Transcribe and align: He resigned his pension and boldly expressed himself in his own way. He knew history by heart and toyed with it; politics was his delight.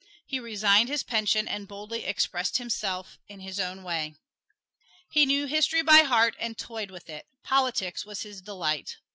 He 0.25 0.39
resigned 0.39 0.89
his 0.89 1.03
pension 1.03 1.47
and 1.47 1.67
boldly 1.67 2.05
expressed 2.05 2.57
himself 2.57 3.19
in 3.27 3.39
his 3.41 3.59
own 3.59 3.83
way. 3.83 4.15
He 5.11 5.27
knew 5.27 5.45
history 5.45 5.83
by 5.83 5.99
heart 5.99 6.35
and 6.39 6.57
toyed 6.57 6.89
with 6.89 7.07
it; 7.07 7.27
politics 7.43 8.03
was 8.03 8.23
his 8.23 8.41
delight. 8.41 8.97